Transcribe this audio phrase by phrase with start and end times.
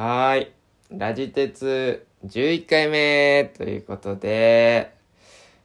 [0.00, 0.52] はい。
[0.90, 4.94] ラジ鉄11回目ということで、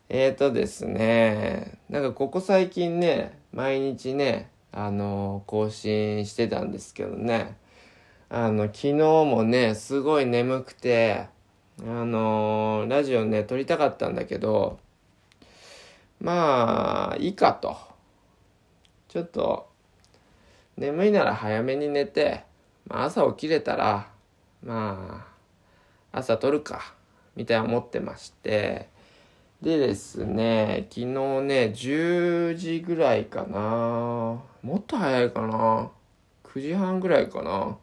[0.10, 7.58] えーとですね、なんかここ最近ね、毎日ね、あの、更新してたんですけどね、
[8.28, 11.28] あの、昨日もね、すごい眠くて、
[11.82, 14.80] あの、ラジオね、撮りたかったんだけど、
[16.20, 17.78] まあ、いいかと。
[19.10, 19.70] ちょっと、
[20.76, 22.46] 眠いなら早めに寝て、
[22.88, 24.12] まあ、朝起きれたら、
[24.64, 25.26] ま
[26.12, 26.94] あ、朝撮るか、
[27.36, 28.90] みたいな思ってまして、
[29.62, 34.42] でですね、昨日ね、10時ぐらいかな。
[34.62, 35.92] もっと早いかな。
[36.44, 37.78] 9時半ぐらいかな。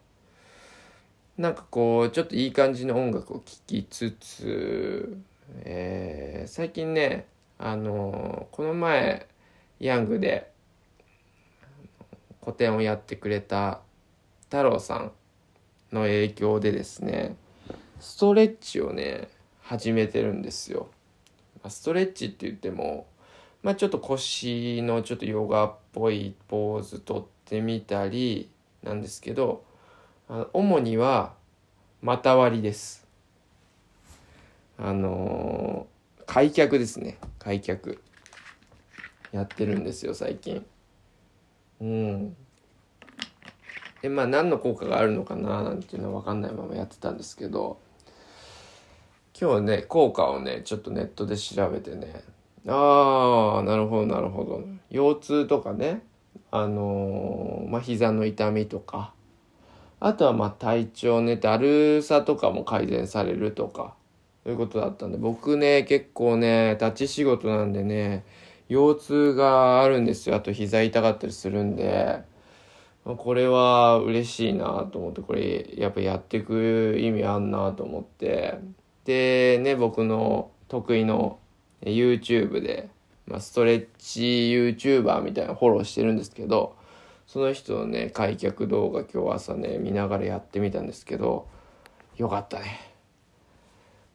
[1.37, 5.17] なんかこう、ちょっといい感じの音楽を聴きつつ、
[5.63, 7.27] えー最近ね、
[7.57, 9.27] あのこの前、
[9.79, 10.51] ヤングで
[12.39, 13.81] 個展をやってくれた
[14.45, 15.11] 太郎さん
[15.91, 17.35] の影響でですね、
[17.99, 19.27] ストレッチをね、
[19.61, 20.89] 始めてるんですよ。
[21.67, 23.07] ストレッチって言っても、
[23.63, 28.49] まあちょっと腰のちょっとヨガっぽいポーズとってみたり
[28.83, 29.63] なんですけど、
[30.53, 31.33] 主には
[32.01, 33.07] 股割りです。
[34.77, 35.91] あのー
[36.31, 37.17] 開脚ですね。
[37.39, 38.01] 開脚。
[39.33, 40.65] やってるんですよ、最近。
[41.81, 42.37] うん。
[44.01, 47.79] で、まあ何の効果があるのかななんていうのは分かんないままやってたんですけど、
[49.39, 52.23] 今日ね、効果をね、ちょっとネットで調べてね、
[52.67, 54.63] ああ、なるほど、なるほど。
[54.89, 56.03] 腰痛とかね、
[56.51, 59.13] あのーまあ膝の痛みとか、
[59.99, 63.95] あとはまあ体調ね、だるさとかも改善されるとか、
[64.43, 68.25] そういうことだったんで、僕ね、結構ね、立ち仕事なんでね、
[68.67, 70.35] 腰痛があるんですよ。
[70.35, 72.23] あと膝痛かったりするんで、
[73.03, 78.59] これは嬉しいなと思って、これやっぱやっていく意味あんなと思って、
[79.05, 81.39] で、ね、僕の得意の
[81.81, 82.89] YouTube で、
[83.25, 86.75] まあ、ストレッチ YouTuber みたいなフォローしてるんですけど、
[87.25, 91.47] その人のね、開脚動画今日朝ね、見ながらやってみたんですけど、
[92.17, 92.91] よかったね。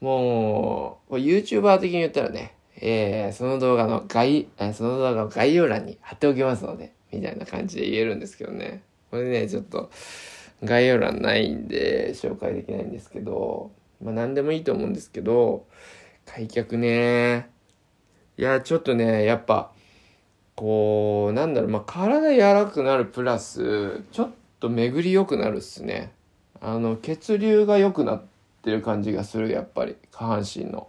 [0.00, 8.82] もう、YouTuber 的に言ったらね、えーその動画の概、その動画の概要欄に貼っておきますので、みたいな感じで言えるんですけどね。
[9.10, 9.90] これね、ちょっと、
[10.64, 13.70] 概要欄ないんで、紹介できないんですけど、
[14.02, 15.66] まあ何でもいいと思うんですけど、
[16.24, 17.50] 開脚ね、
[18.38, 19.72] いや、ちょっとね、やっぱ、
[20.54, 24.30] こう、なんだろう、まあ体柔らかくなるプラス、ちょっ
[24.60, 26.12] と巡り良くなるっすね。
[26.60, 28.22] あの、血流が良くなっ
[28.62, 30.88] てる感じがする、やっぱり、下半身の。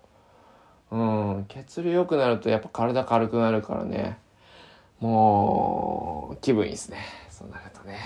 [0.89, 4.17] うん、血流良くなるとやっぱ体軽くなるからね。
[4.99, 6.97] もう、気分いいですね。
[7.29, 7.99] そうなるとね。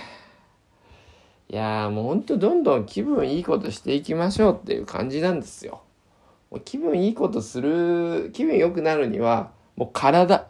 [1.50, 5.82] いやもうほんとどんどん気分いいことしていきましょうっていう感じなんですよ。
[6.50, 10.48] もう気分いいことする、気分良くなるには、もう体。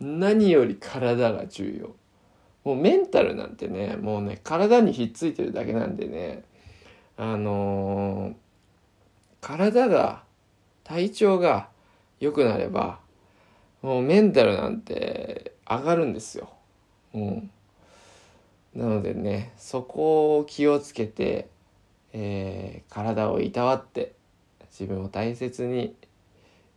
[0.00, 1.94] 何より体が重要。
[2.64, 6.44] もうメンタルなんてね、もうね、体にひっついてるだけなんでね、
[7.16, 8.34] あのー
[9.40, 10.24] 体が、
[10.84, 11.68] 体調が
[12.20, 12.98] 良くなれば、
[13.82, 16.50] もうメンタルなんて上がるんですよ。
[17.14, 17.50] うん。
[18.74, 21.48] なのでね、そこを気をつけて、
[22.12, 24.14] えー体をいたわって、
[24.70, 25.94] 自分を大切に、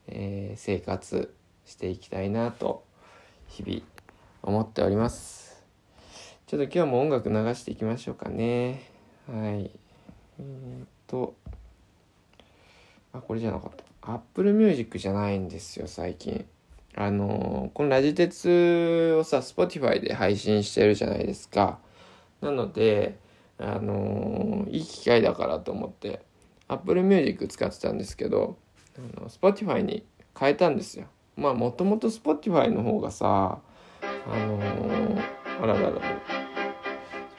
[0.08, 1.34] えー生活
[1.66, 2.84] していきたいなと、
[3.48, 3.82] 日々
[4.44, 5.64] 思っております。
[6.48, 8.90] ちょっと今日も音楽流していきましょうかね。
[9.28, 9.72] はい。
[10.40, 11.36] えーっと、
[13.14, 14.14] あ、これじゃなかった。
[14.14, 16.46] Apple Music じゃないんですよ、最近。
[16.96, 21.80] あのこのラジ鉄をさ、Spotify で配信してるじゃないですか。
[22.42, 23.18] なので、
[23.58, 26.22] あのいい機会だからと思って、
[26.68, 28.58] Apple Music 使ってたんですけど、
[28.98, 30.06] あの Spotify に
[30.38, 31.06] 変えたんですよ。
[31.38, 33.60] まあ、もともと Spotify の方がさ、
[34.02, 34.60] あの
[35.62, 36.02] あらららら、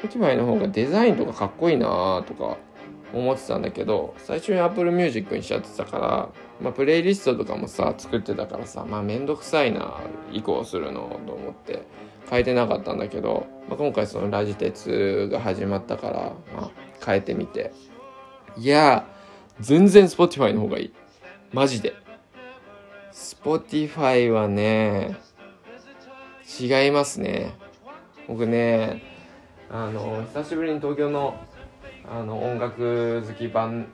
[0.02, 2.56] Spotify の方がデザインとかかっこいいなとか
[3.12, 6.28] 思ってたんだけど最初に Apple Music にしちゃってたから、
[6.60, 10.00] まあ、プレイリストとかもさ作ってたからさまあめんどくさいな
[10.32, 11.82] 移行するのと思って
[12.30, 16.70] 変えてなかったんだけど、まあ、今回そのラジ鉄が始まったから、まあ、
[17.04, 17.72] 変えてみて。
[18.56, 19.06] いや
[19.60, 20.92] 全然 Spotify の方がいい。
[21.52, 21.94] マジで。
[23.12, 25.16] Spotify はね
[26.58, 27.54] 違いますね。
[28.28, 29.02] 僕ね
[29.70, 31.34] あの久しぶりに東京の
[32.08, 33.86] あの音楽好きバン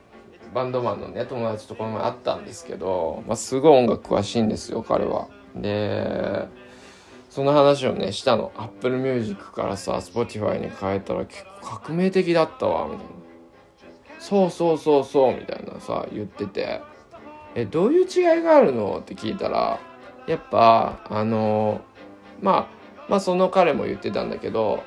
[0.55, 5.29] バンドマンのね友達とこの前会ったんですけど、まあ、すごい音楽詳しいんですよ彼は。
[5.55, 6.47] で
[7.29, 13.13] その話をねしたの Apple Music からさ Spotify に変えたら結構革命的だったわみたいな。
[14.19, 16.81] そうそうそうそうみたいなさ言ってて
[17.55, 18.99] えどういう違いがあるの？
[19.01, 19.79] って聞いたら
[20.27, 21.83] やっぱあの
[22.41, 24.83] まあまあその彼も言ってたんだけど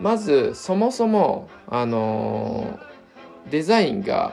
[0.00, 2.78] まずそもそもあの
[3.50, 4.32] デザインが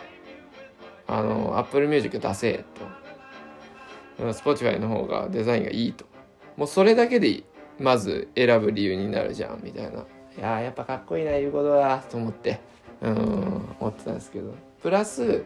[1.08, 2.96] あの Apple Music 出せと。
[4.18, 6.06] Spotify の方がデザインがいいと。
[6.56, 7.44] もうそれだけで
[7.80, 10.06] まず選ぶ理由になるじゃんみたいな。
[10.38, 12.60] いややっぱかっこいいな言うことだと思って。
[13.02, 14.54] うん思ってたんですけど。
[14.82, 15.44] プラス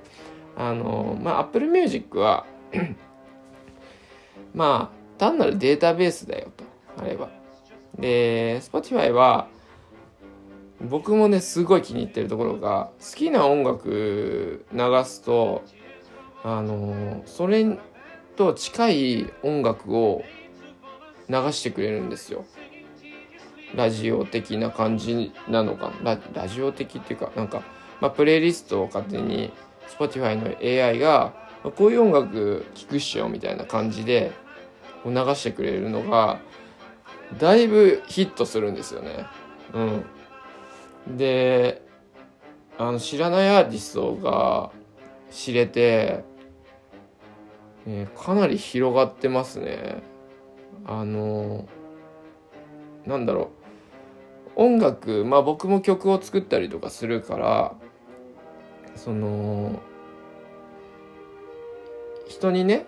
[0.56, 2.46] あのまあ Apple Music は
[4.54, 6.64] まあ単なるデータベースだよと。
[6.98, 7.30] あれば
[7.98, 9.48] で Spotify は
[10.82, 15.64] 僕もねすごい気に入ってるところが好きな音楽流すと
[16.44, 17.78] あのそれ
[18.38, 20.24] と近い音楽を
[21.28, 22.46] 流してくれるんですよ。
[23.76, 27.62] ラジオ的な感じなのかララジオ的っていうかなんか、
[28.02, 29.52] まあ、プレイリストを勝手に
[29.90, 31.34] Spotify の AI が
[31.64, 34.32] まこういう音楽聴くっしょみたいな感じで
[35.06, 36.40] 流してくれるのが
[37.38, 39.26] だいぶヒットするんですよね。
[39.74, 40.06] うん、
[41.18, 41.82] で
[42.78, 44.72] あの知らないアーティストが
[45.32, 46.24] 知れて、
[47.88, 50.02] え、かなり広がってますね。
[50.86, 51.68] あの
[53.06, 53.52] なんだろ
[54.56, 57.76] う音楽まあ僕も曲を作ったりとかするから
[58.96, 59.80] その
[62.28, 62.86] 人にね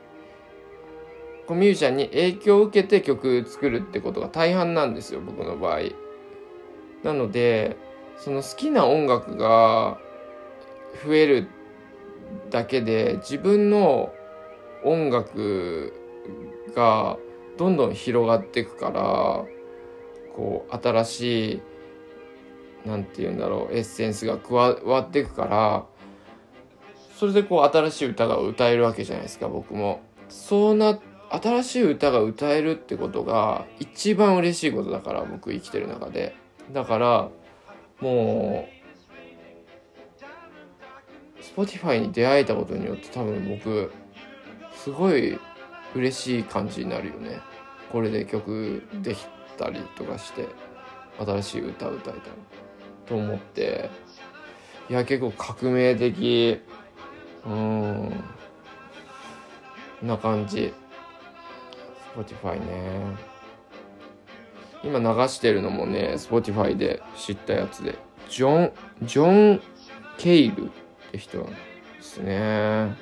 [1.48, 5.82] こうミュージシャンに影響を受けて曲作るってことが大半なんですよ僕の場合。
[7.04, 7.78] なので
[8.24, 9.98] その好きな音楽が
[11.04, 11.48] 増える
[12.52, 14.14] だけで自分の
[14.84, 15.92] 音楽
[16.76, 17.18] が
[17.58, 19.44] どんどん広がっていくから
[20.36, 21.62] こう新しい
[22.86, 25.86] 何て言うんだろうエッセンスが加わっていくから
[27.18, 30.02] それでこう新しい歌が歌えるわけじゃないですか僕も。
[30.30, 36.36] そうな新しい歌が歌えるってことが一番嬉しいことだから僕生きてる中で。
[36.72, 37.30] だから
[38.02, 38.82] もう
[41.42, 43.92] Spotify に出会えたことによって多分僕
[44.74, 45.40] すごい
[45.94, 47.40] 嬉しい感じになるよね。
[47.92, 49.26] これで曲でき
[49.58, 50.48] たりとかして
[51.20, 52.22] 新しい歌歌えたり
[53.06, 53.90] と思って。
[54.90, 56.60] いや結構革命的
[57.46, 58.24] うん
[60.02, 60.74] な感じ。
[62.16, 63.31] Spotify ね。
[64.84, 67.98] 今流してるのもね Spotify で知ったやつで。
[68.30, 68.72] ジョン
[69.04, 69.62] ジョン・
[70.18, 70.68] ケイルっ
[71.12, 71.56] て人なんで
[72.02, 72.96] すね。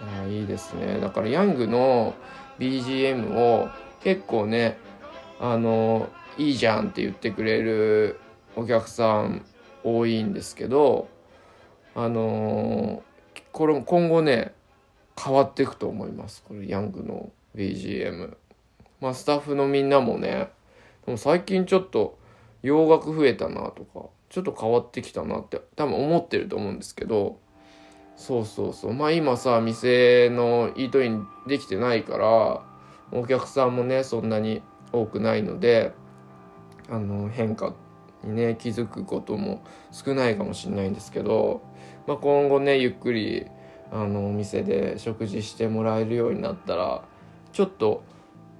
[0.00, 1.00] ああいいですね。
[1.00, 2.14] だからヤングの
[2.58, 3.68] BGM を
[4.02, 4.78] 結構ね
[5.40, 6.08] あの
[6.38, 8.20] いいじゃんって言ってくれる
[8.54, 9.44] お客さん
[9.82, 11.08] 多いんですけど
[11.94, 13.02] あの
[13.52, 14.54] これ今後ね
[15.20, 16.44] 変わっていくと思います。
[16.46, 18.36] これヤングの BGM
[19.00, 20.50] まあスタッフのみんなもね
[21.06, 22.18] でも最近ちょっと
[22.62, 27.38] 洋楽増えたなとかちょっと変わってきたなって多分思ってると思うんですけど
[28.16, 28.94] そうそうそう。
[28.94, 32.62] まあ今さ店のイートインできてないから
[33.12, 34.62] お客さんもねそんなに
[34.92, 35.92] 多くないので
[36.88, 37.74] あの変化
[38.22, 41.62] にね気づくことも少ないかもしれないんですけど、
[42.06, 43.46] まあ、今後ねゆっくり
[43.92, 47.04] あのお店で食事してもらえるようになったら
[47.52, 48.02] ちょっと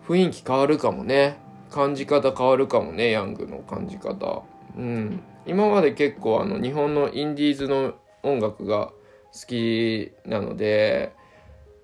[0.07, 1.39] 雰囲気変わるかもね。
[1.71, 4.45] 感じ方変わるかもねヤングの感じ方。
[4.77, 5.21] うん。
[5.47, 8.93] 今まで結構あの日本のインディーズの音楽が
[9.33, 11.13] 好きなので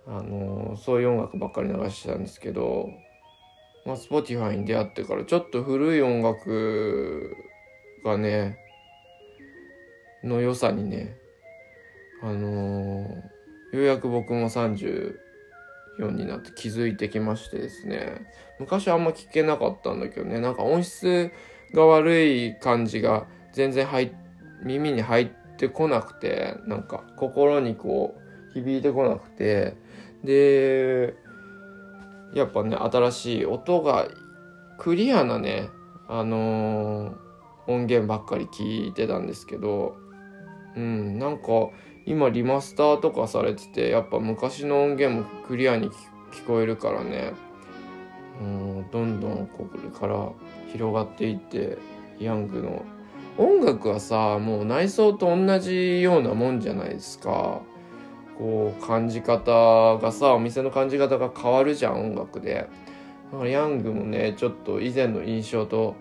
[0.06, 2.88] あのそういう音楽ばっかり流してたんですけど、
[3.84, 7.36] まあ、Spotify に出会ってからちょっと古い音楽
[8.04, 8.56] がね
[10.24, 11.16] の良さにね
[12.22, 14.50] あの、ようやく僕も
[16.00, 18.26] 34になって気づいてきましてですね。
[18.58, 20.40] 昔あんま聞けなかったんだけどね。
[20.40, 21.30] なんか音質
[21.72, 24.12] が悪い感じが全然入
[24.64, 28.16] 耳に入ってこなくてなんか心にこ
[28.50, 29.76] う響いてこなくて。
[30.24, 31.14] で
[32.34, 34.08] やっぱね新しい音が
[34.78, 35.70] クリアなね
[36.08, 39.96] あのー、音源ばっかり聞いてたんですけど
[40.76, 41.70] うんなんか
[42.10, 45.90] 今リマスターとかされててやっぱ昔の音源もクリアに
[46.32, 47.34] 聞こえるからね。
[48.40, 50.28] うんどんどんこれから
[50.72, 51.78] 広がっていって
[52.18, 52.84] ヤングの。
[53.38, 57.60] 音楽はさもう内装と同じようなもんじゃないですか。
[58.36, 62.68] こう感じ方がさお店の感じ方が変わるじゃん音楽で。
[63.30, 65.94] だからヤングもねちょっと以前の印象と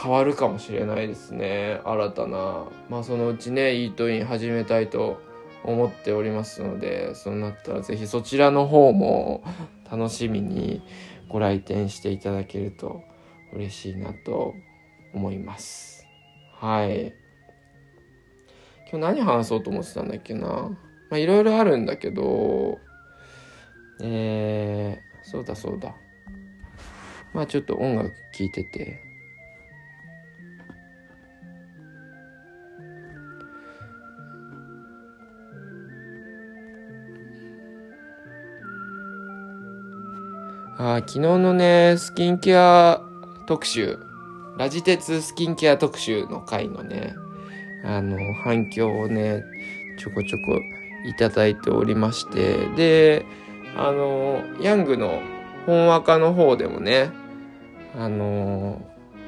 [0.00, 1.82] 変わるかもしれないですね。
[1.84, 2.64] 新たな。
[2.88, 5.20] まあそのうちねイートイン始めたいと
[5.64, 9.44] 思っておりますのでそうなったら是非そちらの方も
[9.90, 10.82] 楽しみに
[11.28, 13.02] ご来店していただけると
[13.52, 14.54] 嬉しいなと
[15.12, 16.06] 思います。
[16.54, 17.14] はい。
[18.90, 20.46] 今日何話そうと思ってたんだっけな。
[21.10, 22.78] まあいろいろあるんだけど
[24.02, 25.94] えー、そうだそうだ。
[27.32, 29.09] まあちょっと音楽聴いてて。
[40.82, 43.02] あ昨日のね、スキンケア
[43.44, 43.98] 特集、
[44.56, 47.12] ラジ鉄スキンケア特集の回のね、
[47.84, 49.44] あの、反響をね、
[49.98, 50.58] ちょこちょこ
[51.04, 53.26] いただいておりまして、で、
[53.76, 55.20] あの、ヤングの
[55.66, 57.10] 本赤の方でもね、
[57.94, 58.80] あの、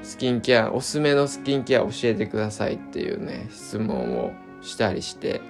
[0.03, 4.33] スキンケア、おすすめのスキンケア教えてくださいっていうね、質問を
[4.63, 5.43] したりして、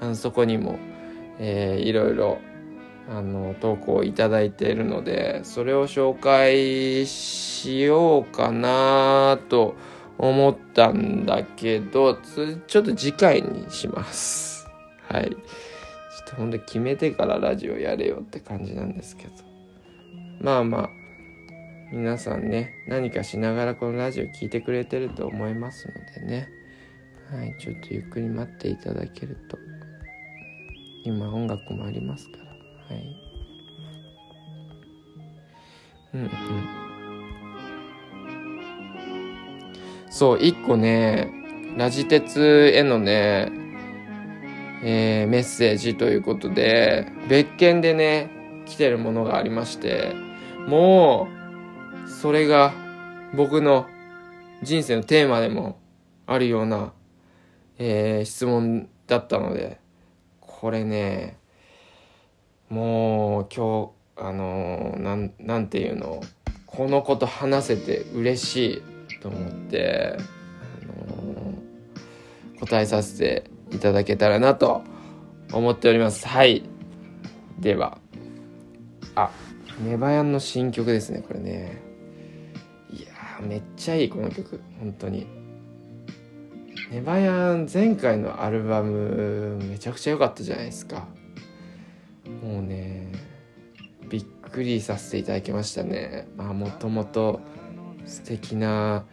[0.00, 0.78] あのそこにも、
[1.40, 2.38] えー、いろいろ
[3.10, 9.74] あの投稿いただいているのでそれを紹介しようかなと
[10.16, 12.14] 思ったんだけど
[12.68, 14.68] ちょっと次回にします。
[15.08, 15.30] はい。
[15.30, 15.38] ちょっ
[16.28, 19.32] とほんと決めてからラジオやれよって感じなんですけど。
[20.40, 20.88] まあまあ
[21.92, 26.48] 皆さんね何かしながらこのラジオ聞いてくれてると思いますのでね。
[27.32, 27.56] はい。
[27.58, 29.58] ちょっとゆっくり待っていただけると
[31.02, 32.49] 今音楽もありますから。
[32.90, 33.16] はい。
[36.14, 36.30] うんうん。
[40.10, 41.32] そう一個ね
[41.76, 43.52] ラジ鉄へのね
[44.82, 48.30] えー、メッセージということで別件でね
[48.66, 50.14] 来てるものがありまして
[50.66, 51.28] も
[52.06, 52.72] うそれが
[53.34, 53.86] 僕の
[54.62, 55.78] 人生のテーマでも
[56.26, 56.92] あるような、
[57.78, 59.80] えー、質問だったので
[60.40, 61.36] これね
[62.70, 66.22] もう今日あのー、なんなんていうの
[66.66, 70.16] このこと話せて嬉しいと思って、
[70.82, 71.54] あの、
[72.60, 74.82] 答えさせていただけたらなと
[75.52, 76.28] 思っております。
[76.28, 76.62] はい。
[77.58, 77.98] では。
[79.16, 79.30] あ
[79.84, 81.82] ネバヤンの新曲ですねこれね。
[82.92, 83.08] いや
[83.42, 84.60] めっちゃいいこの曲。
[84.78, 85.26] 本当に。
[86.92, 91.08] ネバヤン前回のアルバムめちゃくちゃ良かったじゃないですか。
[92.42, 93.10] もうね
[94.08, 96.28] びっくりさせていただきましたね。
[96.36, 97.40] まあもともと
[98.04, 99.04] 素敵な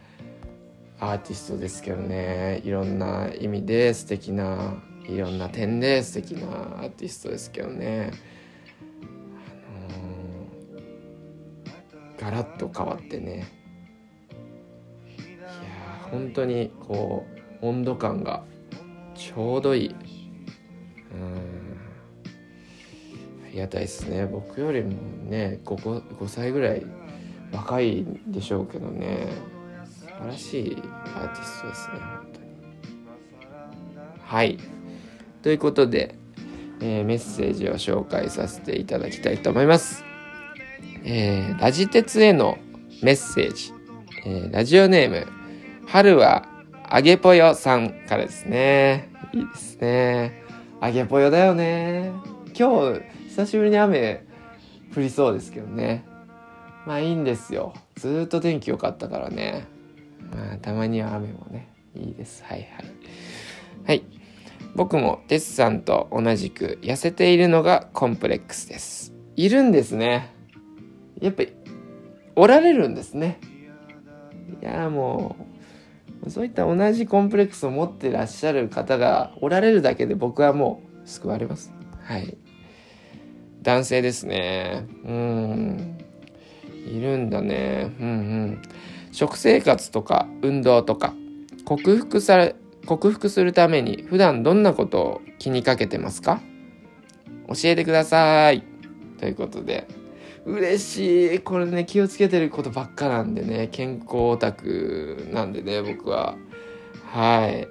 [0.98, 2.62] アーティストですけどね。
[2.64, 8.10] いろんな意味で素敵ないろんな点で素敵なアーティストですけどね。
[9.30, 9.34] あ
[9.92, 13.46] のー、ガラッと変わってね。
[15.16, 15.48] いや
[16.10, 17.24] 本当にこ
[17.62, 18.44] う温度感が
[19.14, 19.94] ちょうどいい。
[21.12, 21.47] うん。
[23.52, 24.26] りがたいですね。
[24.26, 24.90] 僕よりも
[25.28, 26.84] ね 5, 5歳ぐらい
[27.52, 29.28] 若いでしょうけどね。
[29.84, 30.82] 素晴らしい
[31.14, 32.48] アーティストですね本当に。
[34.22, 34.58] はい。
[35.42, 36.16] ということで、
[36.80, 40.04] えー、メッセージを紹介させていただきたいと思います。
[41.04, 42.58] えー、ラジ鉄への
[43.02, 43.72] メッセージ、
[44.26, 45.26] えー、ラジオネーム
[45.86, 46.46] 春は
[46.84, 49.10] あげぽよさんからですね。
[49.32, 50.42] いいですね。
[50.80, 52.12] あげぽよだよね。
[52.58, 53.00] 今日
[53.38, 54.26] 久しぶりに雨
[54.96, 56.04] 降りそうですけどね。
[56.86, 57.72] まあいいんですよ。
[57.94, 59.68] ずっと天気良かったからね。
[60.32, 62.42] まあたまには雨もねいいです。
[62.42, 62.68] はいはい。
[63.86, 64.02] はい。
[64.74, 69.14] 僕もテスさんと同じく痩せているのがコンプレックスです。
[69.36, 70.34] いるんですね。
[71.20, 71.52] やっぱり
[72.34, 73.38] おられるんですね。
[74.60, 75.36] いやも
[76.24, 81.72] うそういった同じコンプレックスを持ってらっしゃる方がおられるだけで僕はもう救われます。
[82.02, 82.36] はい。
[83.62, 84.86] 男性ですね。
[85.04, 85.98] うん。
[86.86, 87.92] いるんだね。
[88.00, 88.62] うんうん。
[89.12, 91.14] 食生活とか運動とか
[91.64, 92.54] 克服され、
[92.86, 96.40] 克服するために普段どんなことを気にかけてますか？
[97.48, 98.62] 教えてください。
[99.18, 99.86] ということで。
[100.46, 101.38] 嬉しい。
[101.40, 106.36] これね、気をつけてることばっかなんでね、健康オタクなんでね、僕は。
[107.04, 107.68] はい。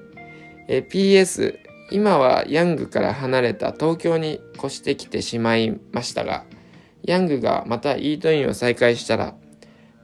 [0.68, 1.58] え、PS、
[1.90, 6.44] 今はヤングから離れた東京に越してきてしまいましたが、
[7.04, 9.36] ヤングがまたイートインを再開したら、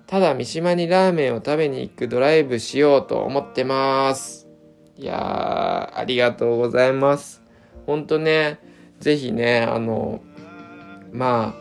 [0.07, 4.47] ただ三島にラーメンを食べに行くドライブしようと思ってます。
[4.95, 7.41] いやー、ありがとうございます。
[7.85, 8.59] ほんとね、
[8.99, 10.21] ぜひね、あの、
[11.11, 11.55] ま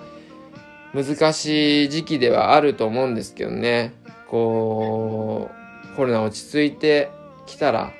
[0.95, 3.95] あ、難しい時期ではあると思うんですけどね、
[4.29, 5.50] こ
[5.93, 7.11] う、コロナ落ち着いて
[7.47, 7.93] きたら、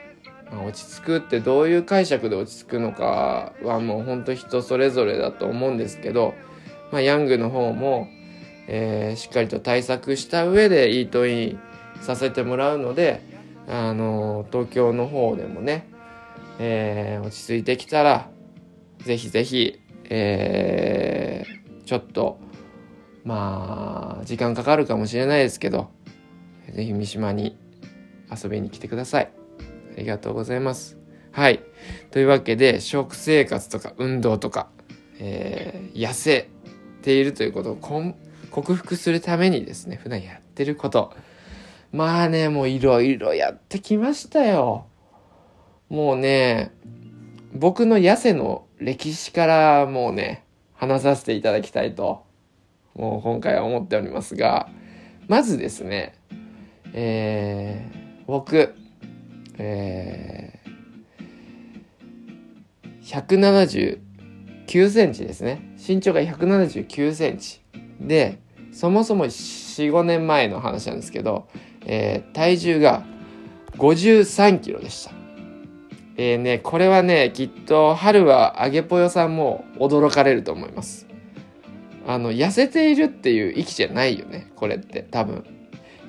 [0.61, 6.35] 落ち着くってどういう解釈で落ち着くのかはもう本当人それぞれだと思うんですけど、
[6.91, 8.09] まあ、ヤングの方も、
[8.69, 11.61] えー、しっかりと対策した上でイートイン
[12.01, 13.23] させてもらうので、
[13.69, 15.89] あの東京の方でもね、
[16.59, 18.29] えー、落ち着いてきたら
[18.99, 19.81] ぜひぜひ、
[20.11, 22.39] えー、ちょっと
[23.25, 25.91] まあ時間かかるかもしれないですけど
[26.73, 27.57] ぜひ三島に
[28.31, 29.42] 遊びに来てください。
[29.97, 30.97] ありがとうございます。
[31.31, 31.63] はい。
[32.11, 34.69] というわけで食生活とか運動とか、
[35.19, 36.49] えー、痩せ
[37.03, 37.77] ているということを
[38.51, 41.13] 克服するためにですね普段やってること。
[41.93, 44.87] まあねもういろいろやってきましたよ。
[45.89, 46.73] もうね
[47.53, 50.45] 僕の痩せの歴史からもうね
[50.75, 52.25] 話させていただきたいと
[52.95, 54.69] もう今回は思っておりますが
[55.29, 56.15] まずですね
[56.95, 58.75] えー、僕、
[59.65, 63.99] えー、
[64.67, 65.77] 179センチですね。
[65.77, 67.61] 身長が179センチ。
[68.01, 68.41] で、
[68.73, 71.49] そもそも4、5年前の話なんですけど、
[71.87, 73.05] えー、体重が
[73.77, 75.13] 53キロでした。
[76.17, 81.07] えーね、これはね、きっと春はあげぽよさんも驚かれると思います。
[82.07, 85.45] あの、痩せているっていう域じゃないよね、これって多分。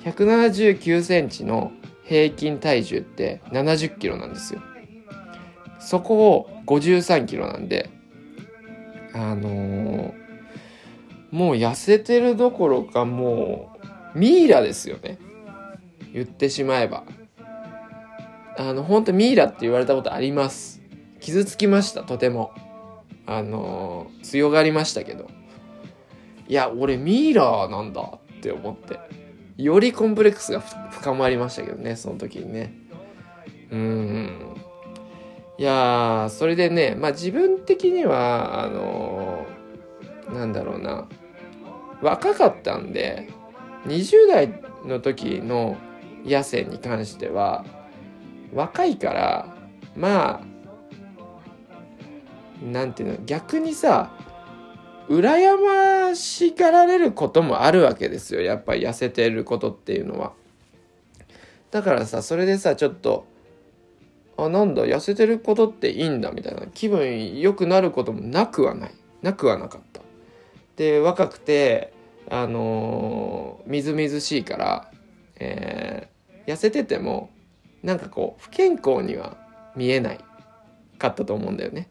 [0.04, 1.70] 179センチの
[2.04, 4.60] 平均体重って70キロなんですよ。
[5.78, 7.90] そこを53キロなんで、
[9.12, 10.12] あのー、
[11.30, 13.76] もう痩せてるどころかも
[14.14, 15.18] うミイラですよね。
[16.12, 17.04] 言ってしまえば。
[18.56, 20.80] あの、本当ミイラって言われたことあります。
[21.20, 22.52] 傷つきました、とても。
[23.26, 25.28] あのー、強がりましたけど。
[26.46, 29.23] いや、俺ミイラなんだって思って。
[29.56, 32.72] よりコンプレックスが深まりましたけどねその時にね。
[33.70, 34.56] うん
[35.56, 41.08] いやそれでねまあ自分的にはあのー、なんだろうな。
[42.02, 43.28] 若かったんで
[43.86, 45.76] 20代の時の
[46.24, 47.64] 野生に関しては
[48.52, 49.56] 若いから
[49.96, 50.54] まあ
[52.64, 54.10] なんていうの逆にさ
[55.08, 60.32] 羨ましがられることもあるわけですよやっぱり痩せてることっていうのは。
[61.70, 63.26] だからさそれでさちょっと
[64.36, 70.00] あなんだ痩せてることっていいんだみたいな気分良くなることもなくはないなくはなかった。
[70.76, 71.92] で若くて
[72.30, 74.90] あのー、みずみずしいから、
[75.36, 77.30] えー、痩せてても
[77.82, 79.36] なんかこう不健康には
[79.76, 80.20] 見えない
[80.98, 81.88] かったと思うんだよね。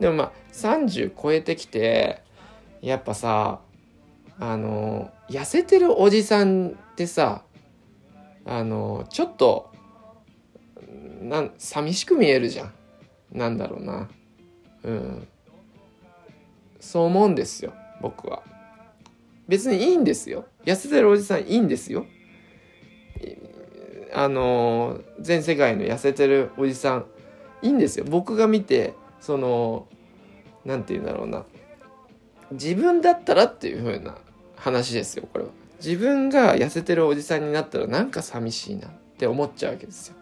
[0.00, 2.22] でもまあ30超えてきて
[2.80, 3.60] やっぱさ
[4.38, 7.42] あの痩せてるおじさんってさ
[8.44, 9.70] あのちょっと
[11.22, 12.72] なん寂しく見えるじゃん。
[13.32, 14.08] なんだろうな。
[14.82, 15.28] うん。
[16.80, 18.42] そう思うんですよ僕は。
[19.46, 20.46] 別にいいんですよ。
[20.64, 22.06] 痩せてるおじさんいいんですよ。
[24.12, 27.06] あの全世界の痩せてるおじさん
[27.62, 28.06] いいんですよ。
[28.08, 29.86] 僕が見てその
[30.64, 31.44] 何て言うんだろうな。
[32.52, 34.16] 自分だったらっていう風な
[34.56, 35.50] 話ですよこれは。
[35.84, 40.16] 自分が痩せてるおじさんになったらなんか寂しいなって思っちゃうわけですよ。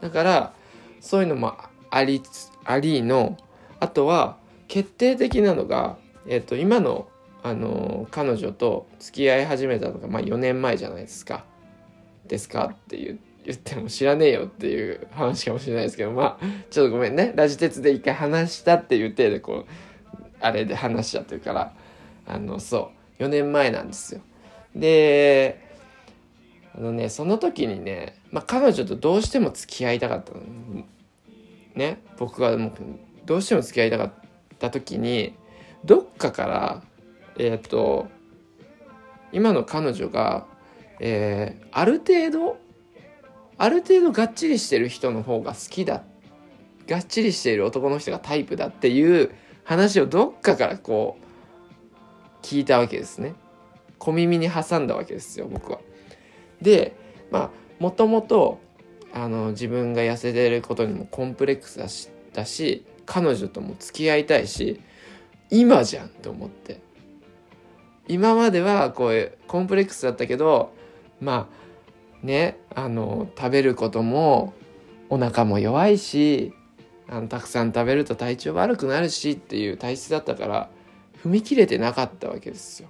[0.00, 0.52] だから
[1.00, 1.56] そういうのも
[1.90, 2.22] あり
[2.64, 3.36] ありの
[3.80, 4.36] あとは
[4.68, 7.08] 決定的なのが、え、ー、と今の
[7.42, 11.44] あの彼女と付き合い始めたのが、まあ、4年前じゃないですか。
[12.26, 17.32] ですかって言言っても知らねえよっていう話かもしれないですけどまあちょっとごめんね。
[17.36, 19.70] ラジ鉄で一回話したっていう体でこう
[20.46, 21.72] あれで話しちゃってるから。
[22.26, 23.22] あのそう。
[23.22, 24.20] 4年前なんですよ。
[24.74, 25.64] で
[26.74, 30.40] あのねその時にね、まあ、彼女とどうしても付き合いたかったの。
[31.74, 32.02] ね。
[32.18, 32.72] 僕がもう
[33.24, 34.12] どうしても付き合いたかっ
[34.58, 35.34] た時に
[35.84, 36.82] どっかから
[37.38, 38.08] えっ、ー、と
[39.32, 40.46] 今の彼女が、
[41.00, 42.58] えー、ある程度
[43.58, 46.02] ある程度がっちりしてる人の方が好きだ。
[46.86, 49.30] がっちりしている男の人がタイプだっていう
[49.66, 53.34] 話をどっかからこう聞いたわけですね
[53.98, 55.80] 小耳に挟んだわけですよ僕は。
[56.62, 56.94] で
[57.30, 57.50] まあ
[57.80, 58.60] もともと
[59.12, 64.80] あの自分が痩せてることにもコンプレックスだしだし彼女とも付き合いたいし
[65.50, 66.80] 今じゃんと思って
[68.08, 70.72] 今まではこういうコンプレックスだったけど
[71.20, 71.48] ま
[72.22, 74.54] あねあの食べることも
[75.08, 76.52] お腹も弱いし
[77.08, 80.70] あのたくさん食べると体調悪くなるしっていう体質だったから
[81.22, 82.88] 踏み切れてなかったわけですよ。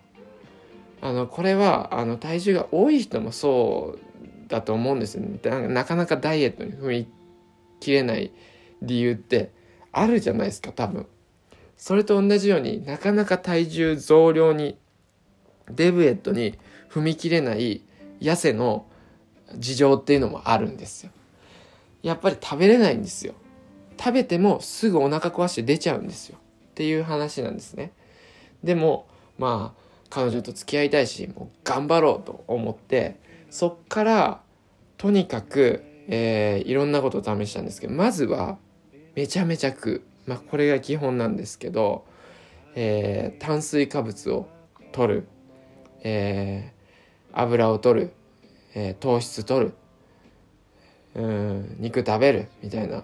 [1.02, 5.22] あのこれはあの体重が多い人もそうだと思うんですよ。
[5.22, 7.08] ねなかなかダイエットに踏み
[7.80, 8.32] 切れない
[8.82, 9.52] 理由って
[9.92, 11.06] あるじゃないですか多分。
[11.76, 14.78] それと同じようになかなか体重増量に
[15.70, 16.58] デブエットに
[16.90, 17.82] 踏み切れない
[18.20, 18.86] 痩せの
[19.56, 21.10] 事情っていうのもあるんですよ。
[22.02, 23.34] やっぱり食べれないんですよ。
[23.98, 26.38] 食べてもすぐお腹壊して出ちゃうんですよ。
[26.38, 27.92] っていう話なんですね。
[28.62, 29.06] でも
[29.38, 29.80] まあ
[30.10, 33.18] 彼女と付き合いたいしもう頑張ろうと思って
[33.50, 34.40] そっから
[34.98, 38.58] とにかく、えー、いろんなことを試したんですけどまずは
[39.14, 40.28] めちゃめちゃ食う。
[40.28, 42.04] まあこれが基本なんですけど、
[42.74, 44.48] えー、炭水化物を
[44.92, 45.28] 取る、
[46.02, 48.12] えー、油を取る、
[48.74, 49.74] えー、糖質取る。
[51.14, 52.48] うん肉食べる。
[52.62, 53.02] みたいな。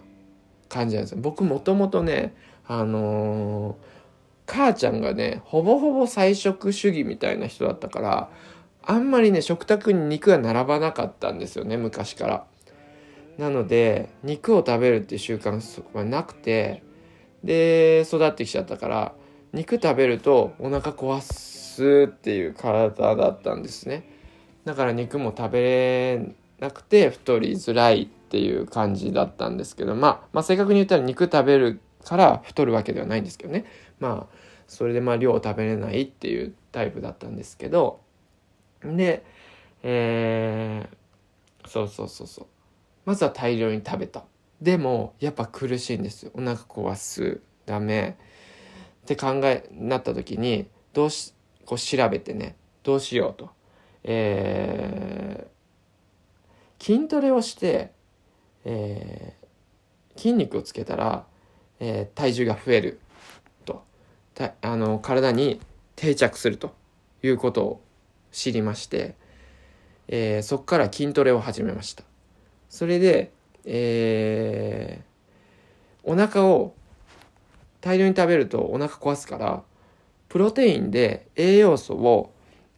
[0.73, 2.35] 感じなんですよ僕もともとね
[2.67, 3.93] あのー
[4.47, 8.29] 母ちゃんがねほぼほぼ菜食主義みたいな人だったから
[8.83, 12.45] あんまりね食卓に肉が並ばなかったんですよね昔から。
[13.39, 16.83] なので肉を食べるっていう習慣はなくて
[17.43, 19.15] で育ってきちゃったから
[19.55, 24.07] 肉食べるとお腹壊すっていう体だったんですね
[24.67, 33.65] だから肉も食べなくて太りづらいっていう感じだったんですけど、まあ、まあ正確に言ったら肉食べるから太るわけではないんですけどね。
[33.99, 34.37] まあ
[34.69, 38.01] それでまあ量を食べれないっていうタイプだったんですけど。
[38.85, 39.25] で
[39.83, 42.47] えー、そうそうそうそう。
[43.05, 44.23] まずは大量に食べた。
[44.61, 46.31] でもやっぱ苦しいんですよ。
[46.35, 47.41] お腹壊す。
[47.67, 48.17] ダメ。
[49.03, 51.35] って考えになった時にどうし
[51.67, 52.55] こう調べてね。
[52.85, 53.51] どうしようと。
[54.05, 55.62] えー、
[56.83, 57.93] 筋トレをして、
[58.65, 61.25] えー、筋肉をつけたら、
[61.79, 63.01] えー、体重が増える
[63.65, 63.85] と。
[64.63, 65.61] あの体に
[65.95, 66.75] 定着すると
[67.23, 67.83] いうことを
[68.33, 69.15] 知りまして、
[70.09, 72.03] えー、そこから筋トレを始めました。
[72.69, 73.31] それで、
[73.65, 76.75] えー、お腹を
[77.81, 79.63] 大量に食べるとお腹壊すから
[80.29, 82.33] プロテインで栄養素を、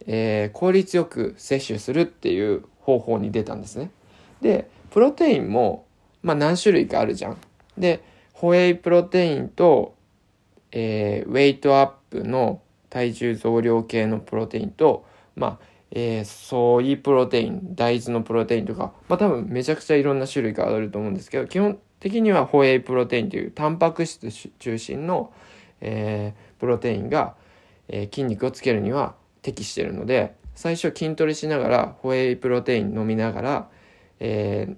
[0.05, 3.91] えー、効率よく摂取するっていう方法に出たんですね。
[4.41, 5.85] でプロテインも、
[6.23, 7.37] まあ、何種類かあるじゃん。
[7.77, 9.95] でホエイプロテインと
[10.75, 25.31] えー、ウェイトアップの体重増量系のプロテインと、まあ、えー、ソイプロテイン、大豆のプロテインとか、まあ多分めちゃくちゃいろんな種類があると思うんですけど、基本的にはホエイプロテインというタンパク質中心の、
[25.79, 27.35] えー、プロテインが、
[27.87, 33.69] えー、筋肉をつけるには適してるので、最初筋トレしながらホエイプロテイン飲みながら、
[34.19, 34.75] えー、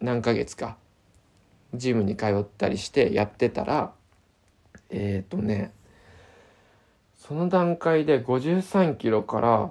[0.00, 0.76] 何ヶ月か
[1.74, 3.92] ジムに通ったりしてやってたら、
[4.90, 5.72] えっ、ー、とね
[7.16, 9.70] その段階で53キロから、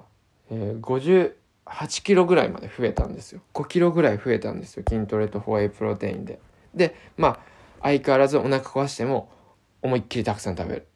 [0.50, 1.34] えー、
[1.66, 3.42] 58キロぐらいまで増えたんですよ。
[3.52, 6.40] 5キロぐらい増えたんですよ筋トレとホエイプロテインで。
[6.74, 7.38] でまあ
[7.82, 9.30] 相変わらずお腹壊しても
[9.82, 10.86] 思いっきりたくさん食べる。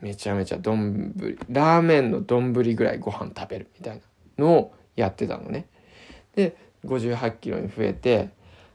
[0.00, 1.14] めちゃめちゃ丼
[1.48, 4.00] ラーメンの丼ぐらいご飯食べるみたい
[4.36, 5.66] なのをやってたのね
[6.34, 8.30] で58キロに増えて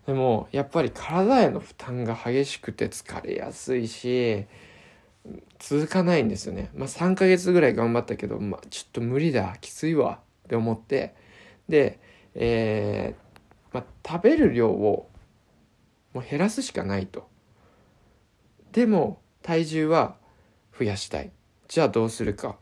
[0.06, 4.46] でもやっぱり体への負担が激しくて疲れやすいし
[5.60, 6.72] 続かないんですよね。
[6.74, 11.14] まあ3ヶ月ぐらい頑張ったけど、まあちょっと無理だ、きついわって思って、
[11.68, 12.00] で、
[12.34, 15.10] えー、まあ食べる量を
[16.14, 17.28] もう減らすしかないと。
[18.72, 20.16] でも体重は
[20.80, 21.32] 増やしたい。
[21.68, 22.58] じゃあどうするか。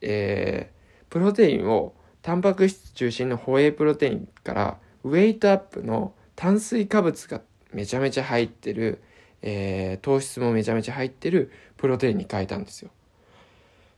[0.00, 7.40] えー、プロテインをタンパク質中心のホエイプロテインからウェイトアップの炭水化物が
[7.72, 9.02] めちゃめちゃ入ってる
[9.42, 12.90] えー、糖質もめちゃめちゃ入ってるプロテインに変えたんですよ。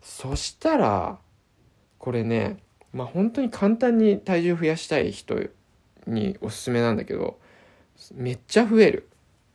[0.02, 1.18] そしたら、
[1.98, 2.58] これね、
[2.92, 5.38] まあ本当に簡単に体重増やしたい人
[6.06, 7.38] におすすめなんだけど、
[8.14, 9.08] めっちゃ増える。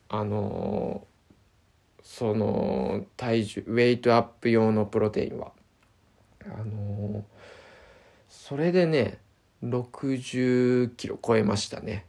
[0.09, 1.08] あのー、
[2.09, 5.51] その体重、ウェイトアップ用のプロテインは。
[6.43, 7.23] あのー、
[8.27, 9.19] それでね、
[9.63, 12.07] 60キロ超えましたね。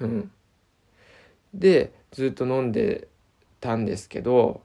[0.00, 0.32] うん。
[1.54, 3.06] で、ずっと飲んで
[3.60, 4.60] たんですけど、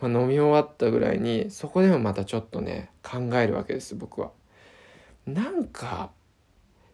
[0.00, 4.32] まあ、飲み終わったぐらいにそこでもまたちょっとね考えるわけです僕は。
[5.24, 6.10] なんか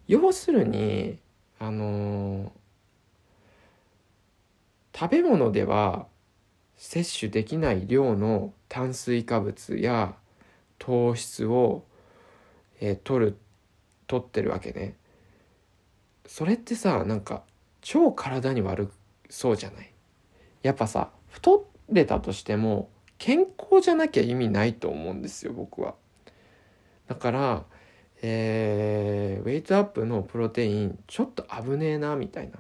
[0.07, 1.19] 要するに
[1.59, 6.13] あのー、食べ物では
[6.87, 10.15] 摂取できない量の炭水化物や
[10.79, 11.83] 糖質を、
[12.79, 13.39] えー、取る
[14.07, 14.95] 取ってるわけね。
[16.27, 17.43] それってさなんか
[17.81, 18.91] 超体に悪
[19.31, 19.91] そうじゃない？
[20.63, 25.95] やっぱさ太れたとしても健康じゃなきゃ意味ないと思うんですよ僕は。
[27.09, 27.65] だから、
[28.21, 32.59] えー、ウェイトアップのプロテインちょっと危ねえなみたいな。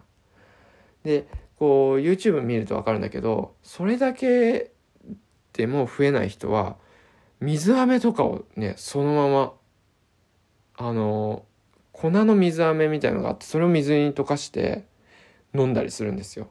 [1.02, 1.26] で
[1.64, 4.70] こう YouTube 見ると分かるんだけどそれだけ
[5.54, 6.76] でも増えない人は
[7.40, 9.52] 水飴とかをねそのまま
[10.76, 11.46] あの
[11.92, 14.84] 粉の水飴みたいのがあってそれを水に溶かして
[15.54, 16.48] 飲んだりするんですよ。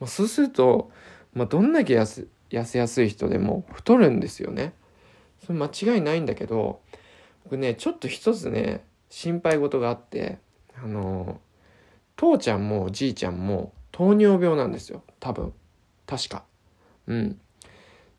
[0.00, 0.90] まあ、そうすると、
[1.32, 2.26] まあ、どんだけ痩
[2.64, 4.72] せやすい人でも太るんですよね。
[5.46, 6.80] それ間違いないんだけど
[7.44, 10.38] 僕ねちょっと一つね心配事があって
[10.76, 11.40] あの
[12.16, 15.02] 父ちゃんもじいちゃんも糖尿病なんですよ。
[15.20, 15.54] 多分。
[16.04, 16.44] 確か。
[17.06, 17.40] うん。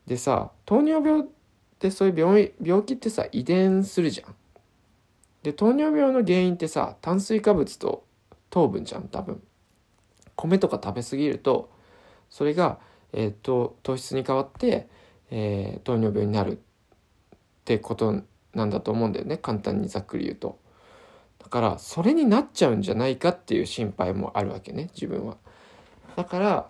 [0.08, 1.24] でさ糖尿病っ
[1.78, 4.34] てそういう病病気ってさ遺伝するじゃん。
[5.44, 8.04] で糖尿病の原因ってさ炭水化物と
[8.50, 9.40] 糖分じゃん多分。
[10.34, 11.70] 米とか食べ過ぎると
[12.28, 12.80] それが、
[13.12, 14.88] えーと、糖質に変わって、
[15.30, 16.60] えー、糖尿病になるっ
[17.64, 19.36] てことなんだと思うんだよね。
[19.36, 20.58] 簡単にざっくり言うと。
[21.38, 25.36] だからそれになっちゃうんじゃないかっていう心配もあるわけね自分は。
[26.18, 26.68] だから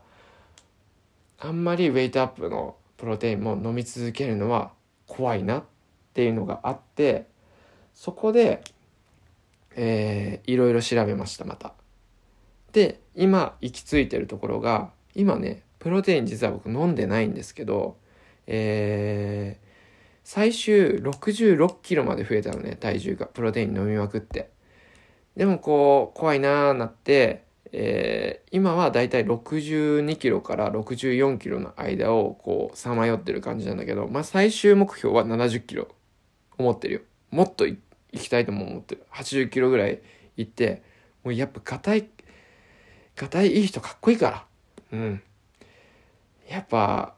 [1.38, 4.72] あんまりウェイトアップのプロテインも飲み続けるのは
[5.06, 5.64] 怖いなっ
[6.12, 7.26] ていうのがあって
[7.94, 8.62] そこで、
[9.74, 11.72] えー、いろいろ調べましたまた。
[12.72, 17.96] で今行き着いてるところが今ねプロテイン実は僕飲んでないんですけど
[18.46, 19.66] えー、
[20.24, 24.50] 最終66キロまで増えたのね体重がプロテイン飲みまくって
[25.36, 35.88] でもこう怖いなーなってえー、今はだいたい62キロから64キロの間をこうさまよってる感じなんだけど、まあ最終目標は70キロ
[36.56, 37.00] 思ってるよ。
[37.30, 37.78] もっと行
[38.12, 39.04] きたいとも思ってる。
[39.12, 40.00] 80キロぐらい
[40.36, 40.82] 行って、
[41.24, 42.08] もうやっぱ硬い、
[43.16, 44.44] 硬いいい人かっこいいから。
[44.92, 45.22] うん。
[46.48, 47.14] やっぱ、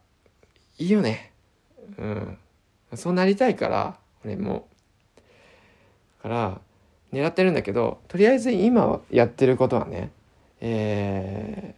[0.78, 1.32] いいよね。
[1.98, 2.38] うん。
[2.94, 4.68] そうなりたいから、俺も。
[6.22, 6.60] だから、
[7.12, 10.10] 狙ってるんだけど、とりあえず今やってることはね、
[10.60, 11.74] え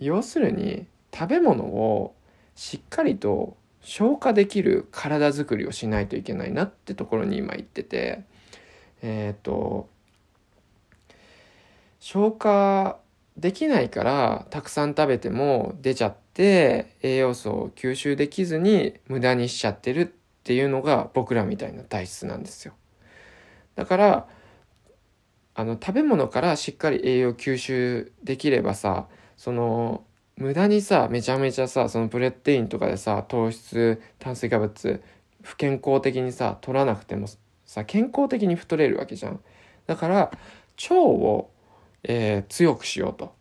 [0.00, 2.14] ー、要するに食べ物を
[2.54, 8.22] しっかりと消化できる体づくりをしないといけないなってところに今言ってて
[9.02, 9.88] えっ、ー、と
[12.00, 12.98] 消化
[13.36, 20.06] できないからたくさん食べても出ちゃって栄養素を吸収できずに無駄にしちゃってるっ
[20.44, 22.74] ていうのが僕らみたいな体質なんですよ。
[23.74, 24.26] だから
[25.58, 29.06] あの食べ物からしっかり栄養吸収できればさ
[29.38, 30.04] その
[30.36, 35.02] 無駄にさめちゃめちゃさそのプレテインとかでさ糖質炭水化物
[35.42, 37.26] 不健康的にさ取らなくても
[37.64, 39.40] さ健康的に太れるわけじゃん。
[39.86, 40.16] だから
[40.90, 41.50] 腸を、
[42.02, 43.34] えー、強くしようと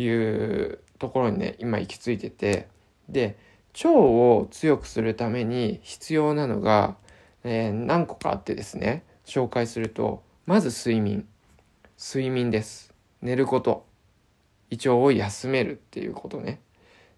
[0.00, 2.68] いうところにね今行き着いてて
[3.08, 3.36] で
[3.74, 6.94] 腸を強くするために必要なのが、
[7.42, 11.28] えー、何個かあってですね紹介するとまず睡眠。
[11.98, 12.94] 睡眠です。
[13.20, 13.84] 寝ること。
[14.70, 16.62] 胃腸を休めるっていうことね。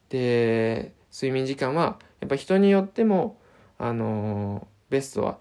[0.09, 3.39] で睡眠時間はやっぱ人によっても
[3.79, 5.39] あのベストは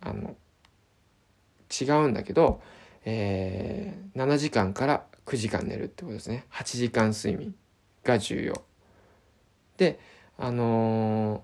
[0.00, 0.34] あの
[1.70, 2.60] 違うんだけど、
[3.04, 6.46] えー、7時間から9時間寝るってことですね。
[6.50, 7.54] 8時間睡眠
[8.02, 8.60] が重要。
[9.76, 10.00] で
[10.36, 11.40] あのー、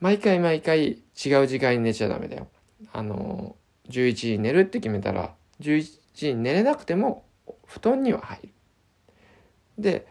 [0.00, 2.48] 毎回毎回違う時間に寝ちゃダメだよ。
[2.92, 3.56] あの
[3.90, 7.24] 11時に寝るって決めたら11時に寝れなくても
[7.66, 8.48] 布団には入る。
[9.78, 10.06] で、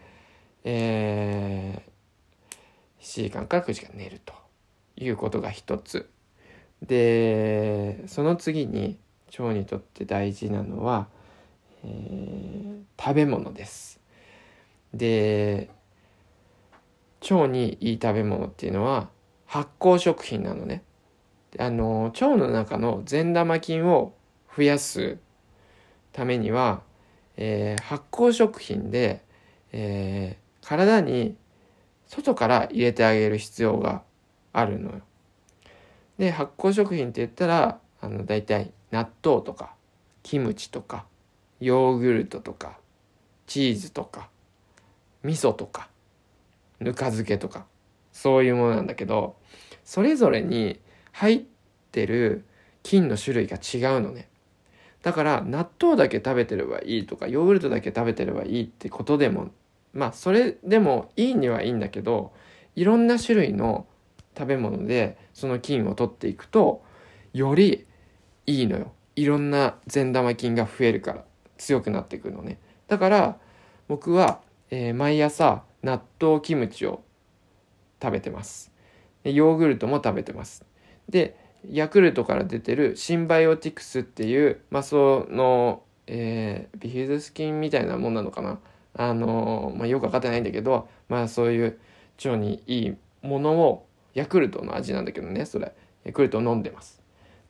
[0.64, 4.34] えー、7時間から9時間寝ると
[4.96, 6.08] いうことが一つ。
[6.82, 8.98] でその次に
[9.38, 11.08] 腸にとって大事なのは、
[11.84, 14.00] えー、食べ物です。
[14.92, 15.70] で
[17.22, 19.08] 腸にいい食べ物っていうのは
[19.46, 20.82] 発酵食品なのね。
[21.58, 24.14] あの腸の中の善玉菌を
[24.56, 25.18] 増やす
[26.12, 26.82] ためには、
[27.36, 29.22] えー、発酵食品で、
[29.72, 31.36] えー、体に
[32.06, 34.02] 外から入れてあげる必要が
[34.52, 35.00] あるのよ。
[36.18, 39.74] で発酵食品って言ったらあの大体納豆とか
[40.22, 41.04] キムチとか
[41.60, 42.78] ヨーグルトとか
[43.46, 44.28] チーズとか
[45.22, 45.88] 味噌とか
[46.80, 47.66] ぬか漬けとか
[48.12, 49.36] そういうものなんだけど
[49.84, 50.80] それぞれに
[51.16, 51.42] 入っ
[51.92, 52.44] てる
[52.82, 54.28] 菌の種類が違うのね。
[55.02, 59.48] だから納豆だけ食べてればいいとかヨーグルトだけ食べてればいいってことでも
[59.94, 62.32] まあそれでもいいにはいいんだけど
[62.74, 63.86] いろんな種類の
[64.36, 66.82] 食べ物でその菌を取っていくと
[67.32, 67.86] より
[68.46, 68.92] いいのよ。
[69.14, 71.24] いろんな善玉菌が増えるから
[71.56, 72.58] 強くなってくるのね。
[72.88, 73.38] だから
[73.88, 77.02] 僕は、えー、毎朝納豆キムチを
[78.02, 78.70] 食べてます。
[79.24, 80.66] ヨーグルトも食べてます。
[81.08, 81.36] で、
[81.70, 88.58] ヤクルトから出てるシンバイオティクスっていうまあその、えー、ビフューズスキンみたいなもんなのかな
[88.98, 91.78] あのまあ、よく分かってないんだけどまあそういう
[92.24, 97.02] 腸にいいものをヤクルトの味なんだけどねそれヤクルト飲んでます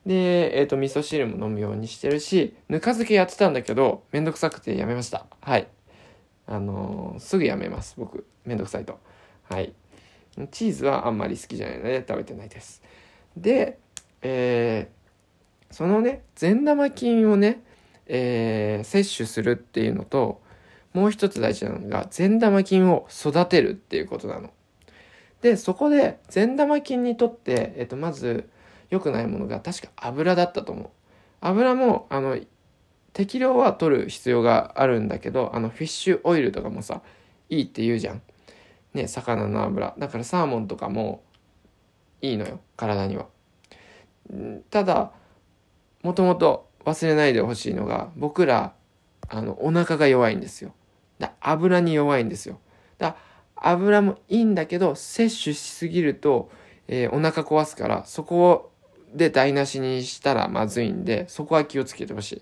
[0.05, 5.25] で、えっ、ー、と、味噌汁も飲むようにしてるし、ぬか漬けやってたんだけど、めんどくさくてやめました。
[5.41, 5.67] はい。
[6.45, 8.25] あのー、すぐやめます、僕。
[8.45, 8.99] めんどくさいと。
[9.49, 9.73] はい。
[10.51, 12.81] チーズはあんまり好きじゃないので食べてないです。
[13.41, 13.79] で、
[14.21, 17.63] えー、そのね、善玉菌をね、
[18.07, 20.41] えー、摂取するっていうのと、
[20.93, 24.49] もう一つ大事なのが、善玉菌を育てるっていうことなの。
[25.41, 28.49] で、そこで、善玉菌にとって、えっ、と、まず、
[28.89, 30.89] 良くないものが確か油だったと思う。
[31.41, 32.37] 油も、あの、
[33.13, 37.01] 適量は取る必要があるんだけど、あの、フィッシュオイルとかもさ、
[37.49, 38.21] いいって言うじゃん。
[38.93, 39.93] ね、魚の油。
[39.97, 41.23] だからサーモンとかも
[42.21, 43.27] いいのよ、体には。
[44.69, 45.11] ただ、
[46.03, 48.73] もともと忘れないでほしいのが、僕ら、
[49.29, 50.73] あの、お腹が弱いんですよ。
[51.19, 52.59] だ油に弱いんですよ。
[52.97, 53.17] だ
[53.55, 56.49] 油もいいんだけど、摂取しすぎると、
[56.87, 58.71] えー、お腹壊すから、そこ
[59.13, 62.41] で台無しにしたらまずいんで、そこは気をつけてほしい。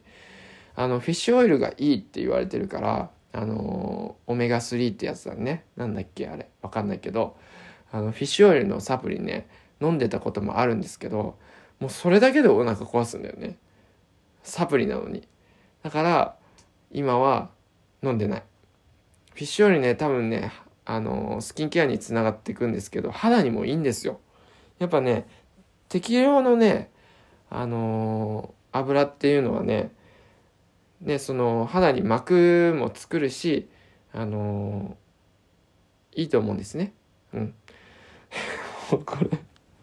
[0.75, 5.65] あの、フィッシュオイルがいいって言われてるから、あの、オメガ3ってやつだね。
[5.75, 6.49] なんだっけあれ。
[6.61, 7.38] わかんないけど、
[7.91, 9.47] あの、フィッシュオイルのサプリね、
[9.81, 11.38] 飲んでたこともあるんですけど、
[11.79, 13.57] もうそれだけでお腹壊すんだよね。
[14.43, 15.27] サプリなのに。
[15.83, 16.35] だから、
[16.91, 17.49] 今は
[18.03, 18.43] 飲んでない。
[19.33, 20.51] フィッシュオイルね、多分ね、
[20.85, 24.19] あのー、スキンケアにつながっていくんですけど、肌にもいいんですよ。
[24.79, 25.27] やっぱね、
[25.89, 26.91] 適量のね、
[27.49, 29.91] あのー、油っていうのはね、
[31.01, 33.67] ね、その肌に膜も作るし、
[34.13, 36.93] あのー、いいと思うんですね。
[37.33, 37.53] うん。
[39.05, 39.29] これ、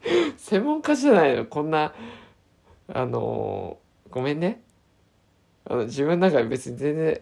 [0.37, 1.95] 専門家じゃないの、こんな、
[2.89, 4.61] あのー、ごめんね。
[5.65, 7.21] あの自分の中で別に全然、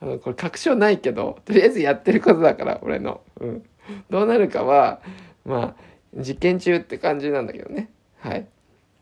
[0.00, 3.20] あのこれ確証ないけど、とりあえずやってることだから、俺の。
[3.40, 3.62] うん。
[4.10, 5.00] どうなるかは、
[5.44, 5.82] まあ、
[6.14, 7.90] 実験中って感じなんだけどね。
[8.20, 8.46] はい。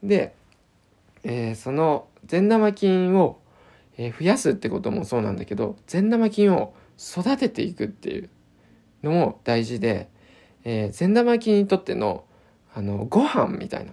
[0.02, 0.34] で、
[1.24, 3.40] えー、その善玉菌を、
[3.98, 8.30] え、増やすってこともそうなんだけど善玉菌を育てていくっていう
[9.02, 10.08] のも大事で、
[10.64, 12.24] えー、善玉菌にとっての
[12.76, 13.92] あのご飯みたいな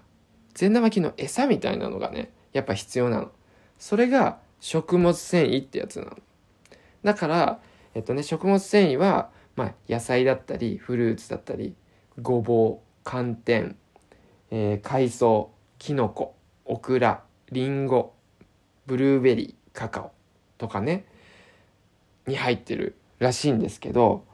[0.53, 3.31] 善玉菌の餌みたいなのがねやっぱ必要なの。
[3.79, 6.17] それが食物繊維ってやつなの。
[7.03, 7.59] だから、
[7.95, 11.75] えっとね、食物繊維は、まあ、野菜だったりフルーツだったり
[12.21, 13.75] ごぼう寒天
[14.55, 18.13] えー、海藻、きのこ、オクラ、リンゴ、
[18.85, 20.11] ブルーベリー、カカオ
[20.59, 21.05] とかね、
[22.27, 24.25] に入ってるらしいんですけど、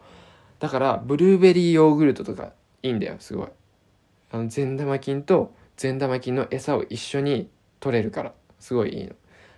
[0.59, 2.51] だからブルーベリーヨーグルトとか
[2.83, 3.47] いいんだよ、すごい。
[4.31, 9.13] あの、善玉菌と善玉菌の餌を一緒に取れるから、すごいいいの。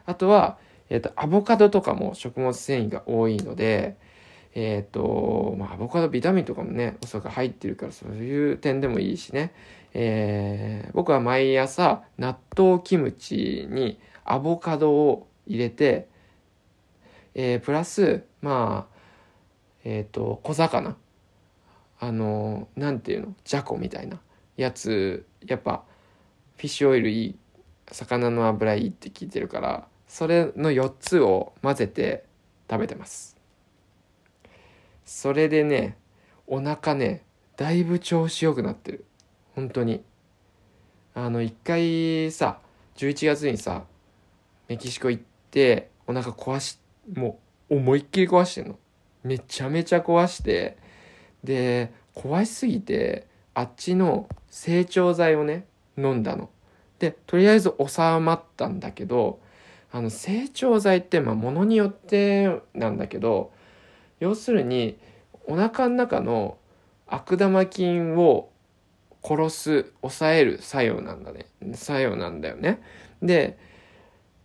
[0.05, 0.57] あとは、
[0.89, 3.97] えっ、ー、と、アボカドとかも食物繊維が多いので、
[4.53, 9.53] えっ、ー、と、まあ、アボカドビタミンとかもね、おそらく入ってるから、そういう点でもいいしね。
[9.93, 16.07] えー、僕は毎朝納豆キムチにアボカドを入れて、
[17.35, 18.97] えー、プラスまあ
[19.83, 20.95] えっ、ー、と小魚
[21.99, 23.35] あのなんていうの？
[23.43, 24.19] じゃこみたいな
[24.61, 25.83] やつやっぱ
[26.57, 27.35] フィッシュオイルいい
[27.91, 32.25] 魚の油いいって聞いてるからそれの4つを混ぜて
[32.69, 33.37] 食べてます。
[35.03, 35.97] それでね
[36.47, 37.23] お腹ね
[37.57, 39.05] だいぶ調子よくなってる。
[39.55, 40.03] 本当に。
[41.13, 42.59] あの一回さ
[42.95, 43.83] 11月にさ
[44.69, 46.79] メキシコ行ってお腹壊し
[47.13, 48.77] もう思いっきり壊してんの。
[49.23, 50.77] めちゃめちゃ壊して
[51.43, 55.65] で壊しすぎてあっちの成長剤をね
[55.97, 56.49] 飲んだの。
[56.99, 59.39] でとりあえず収まったんだけど
[59.91, 63.51] あの成長剤ってまあものによってなんだけど
[64.19, 64.97] 要するに
[65.45, 66.57] お腹の中の
[67.07, 68.49] 悪玉菌を
[69.23, 71.45] 殺す抑える作用なんだね。
[71.73, 72.81] 作用なんだよね。
[73.21, 73.57] で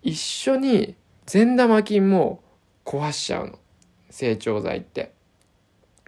[0.03, 0.95] 一緒に
[1.27, 2.43] 善玉菌も
[2.85, 3.59] 壊しちゃうの。
[4.11, 5.13] 成長剤って。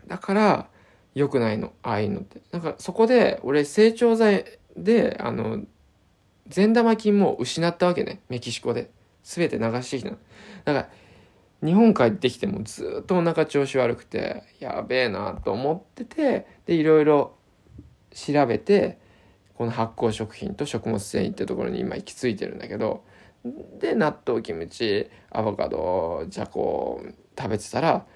[0.06, 0.68] だから
[1.18, 1.72] 良くないの。
[1.82, 2.40] ああいうのって。
[2.52, 4.44] なんかそこで俺成長剤
[4.76, 5.62] であの
[6.48, 8.20] 善玉菌も失ったわけね。
[8.28, 8.90] メキシコで。
[9.24, 10.18] 全て流してきたの。
[10.64, 10.88] だから
[11.62, 17.34] 日本帰ってきてもずっとお腹調子悪くてやべえなと思っててでいろいろ
[18.12, 18.98] 調べて
[19.54, 23.02] この発酵食品と食物繊維ってところに今行き着いてるんだけど
[23.80, 27.02] で納豆キムチアボカドじゃこ
[27.36, 28.06] 食べてたら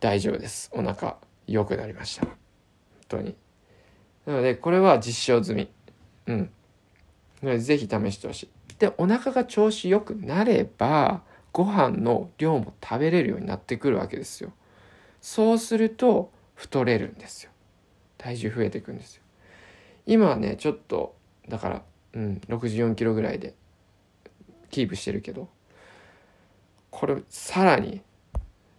[0.00, 0.70] 大丈夫です。
[0.74, 1.16] お腹。
[1.46, 2.34] 良くなりました本
[3.08, 3.36] 当に
[4.26, 5.70] なのでこれは実証済み
[6.26, 6.50] うん
[7.58, 8.48] ぜひ試してほしい。
[8.78, 11.22] で、お腹が調子よくなれば、
[11.52, 14.52] ご飯の量も食べれるようになってくるわけですよ。
[15.20, 17.50] そうすると、太れるんですよ。
[18.16, 19.22] 体重増えていくんですよ。
[20.06, 21.14] 今はね、ちょっと、
[21.48, 21.82] だから、
[22.14, 23.54] うん、64キロぐらいで
[24.70, 25.48] キープしてるけど、
[26.90, 28.02] これ、さらに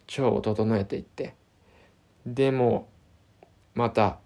[0.08, 1.34] 腸を整えていって、
[2.26, 2.88] でも、
[3.74, 4.18] また、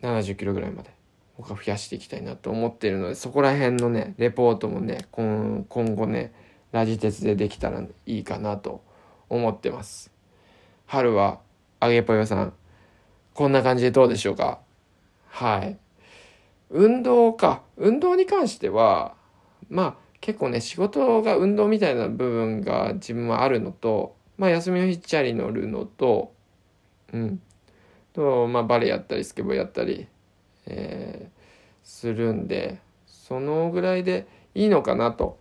[0.00, 0.90] 70キロぐらいまで
[1.36, 6.32] 僕は増やしていきたいなと思っているのでそこら辺のねレポートもね今今後ね
[6.70, 8.84] ラジ鉄でできたらいいかなと
[9.28, 10.12] 思ってます。
[10.86, 11.40] 春は
[11.80, 12.52] あげぽよさん
[13.34, 14.60] こんな感じでどうでしょうか？
[15.26, 15.76] はい。
[16.70, 17.62] 運動か。
[17.76, 19.14] 運動に関しては
[19.68, 26.32] まあ結構ね仕事が運動みたいな部分が自分はあるのとまあ休みの日チャリ乗るのと
[27.12, 27.42] うん。
[28.12, 30.08] とまあバレエやったりスケボーやったり
[30.70, 31.40] えー、
[31.82, 35.38] するんでそのぐらいでいいのかなと。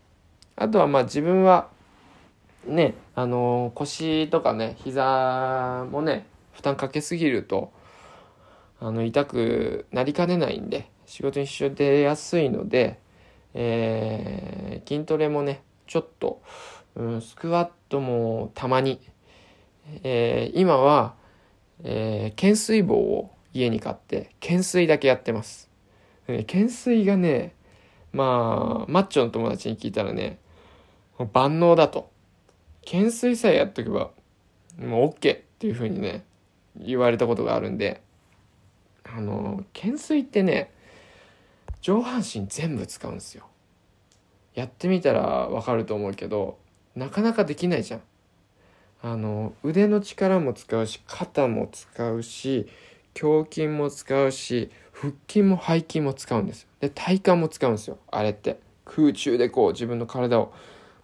[0.55, 1.69] あとはまあ自分は
[2.65, 7.71] ねあの腰とかね膝もね負担かけすぎると
[8.79, 12.99] あの痛くなりかねないんで仕事に支障出やすいので、
[13.53, 16.41] えー、筋トレもねちょっと、
[16.97, 18.99] うん、スクワットもたまに、
[20.03, 21.13] えー、今は、
[21.83, 25.69] えー、懸垂棒を家に買って懸垂だけやってます。
[26.25, 27.53] 懸垂がね、
[28.11, 30.39] まあ、マッチョの友達に聞いたらね、
[31.33, 32.09] 万能だと。
[32.83, 34.09] 懸垂さえやっとけば、
[34.79, 36.25] もう OK っていう風にね、
[36.75, 38.01] 言われたことがあるんで、
[39.03, 40.71] あの、懸垂ってね、
[41.81, 43.45] 上半身全部使うんですよ。
[44.55, 46.57] やってみたらわかると思うけど、
[46.97, 48.01] なかなかできないじゃん。
[49.01, 52.67] あの、腕の力も使うし、肩も使うし、
[53.19, 56.67] 胸筋も使うし腹筋も背筋も使うんですよ。
[56.79, 57.97] で体幹も使うんですよ。
[58.11, 58.59] あれって。
[58.85, 60.53] 空中でこう自分の体を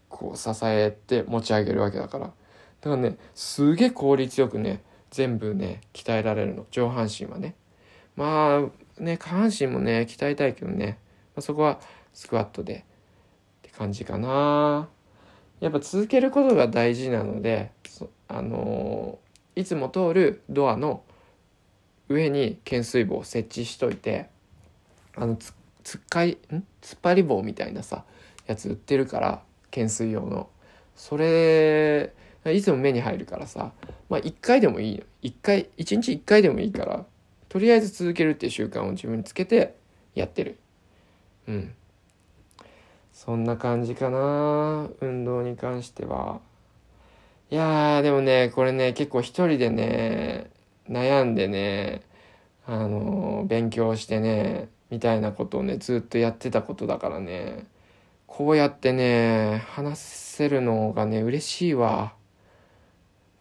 [0.10, 2.26] こう支えて持ち上げるわけだから。
[2.26, 6.66] だからねすげえ効率よくね全部ね鍛えられるの。
[6.70, 7.56] 上半身はね。
[8.16, 8.70] ま
[9.00, 11.00] あね下半身もね鍛えたいけどね、
[11.36, 11.80] まあ、そこは
[12.14, 12.82] スクワットでっ
[13.64, 14.88] て感じかな。
[15.60, 17.72] やっぱ続けることが大事なので
[18.28, 21.04] あのー、いつも通るドアの
[22.10, 24.28] 上に懸垂棒を設置しといて
[25.16, 26.64] あのつつっかいん？
[26.82, 28.04] 突っ張り棒みたいなさ
[28.48, 30.50] やつ売ってるから懸垂用の。
[30.96, 32.14] それ
[32.46, 33.72] いつも目に入るからさ
[34.10, 35.04] まあ1回でもいいの。
[35.24, 37.06] 1回1日1回でもいいから
[37.50, 39.76] とりあえず続けるっていう習慣を自分につけて
[40.16, 40.58] やってる。
[41.48, 41.76] うん。
[43.24, 46.42] そんな感じかな運動に関しては
[47.50, 50.54] いやーでもねこれね結構一人でね
[50.90, 52.02] 悩んでね、
[52.66, 57.66] あの、勉強してね、みたいなことをね、ずっとやってたことだからね、
[58.28, 62.14] こうやってね、話せるのがね、嬉しいわ。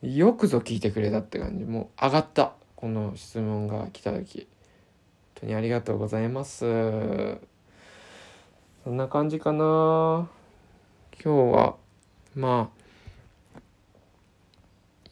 [0.03, 1.65] よくぞ聞いてくれたって感じ。
[1.65, 2.53] もう上がった。
[2.77, 4.49] この質問が来た時。
[5.35, 7.52] 本当にありがとうございます。
[8.85, 10.29] そんな感じかな。
[11.23, 11.77] 今日は、
[12.35, 12.69] ま
[13.55, 13.59] あ、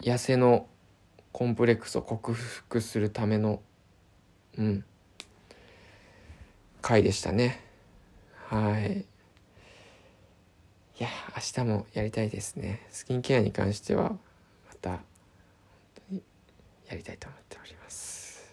[0.02, 0.66] 痩せの
[1.30, 3.62] コンプレックスを克服するための
[4.58, 4.84] うん
[6.82, 7.60] 回でしたね。
[8.48, 9.02] はい。
[9.02, 9.04] い
[10.98, 12.84] や明日もやりたいですね。
[12.90, 14.18] スキンケアに関してはま
[14.82, 15.00] た本
[16.08, 16.22] 当に
[16.88, 18.52] やりたいと思っております。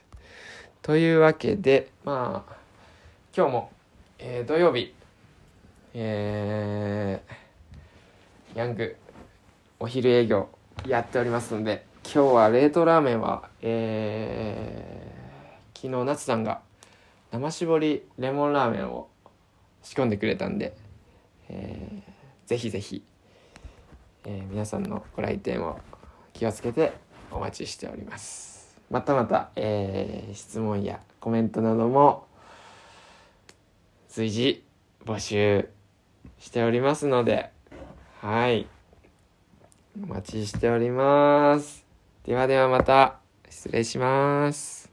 [0.83, 2.55] というわけでまあ
[3.35, 3.71] 今日も、
[4.19, 4.93] えー、土曜日
[5.99, 8.95] えー、ヤング
[9.79, 10.47] お昼営業
[10.85, 16.61] やっておりますので今日は冷凍ラーメンは、えー、昨日夏さんが
[17.31, 19.09] 生搾りレモンラーメンを
[19.81, 20.77] 仕込んでくれたんで、
[21.49, 23.03] えー、ぜひぜひ、
[24.25, 25.79] えー、皆さんのご来店を
[26.31, 26.93] 気をつけて
[27.31, 28.77] お待ちしております。
[28.91, 32.27] またまた、えー、質問やコメントなども
[34.09, 34.63] 随時
[35.03, 35.69] 募集
[36.39, 37.49] しておりますので
[38.21, 38.67] はい
[40.03, 41.85] お待ちしております
[42.25, 43.19] ではではまた
[43.49, 44.86] 失礼します。